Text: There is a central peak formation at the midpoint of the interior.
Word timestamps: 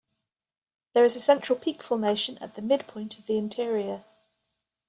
There 0.93 1.05
is 1.05 1.15
a 1.15 1.19
central 1.19 1.59
peak 1.59 1.83
formation 1.83 2.39
at 2.39 2.55
the 2.55 2.63
midpoint 2.63 3.19
of 3.19 3.27
the 3.27 3.37
interior. 3.37 4.03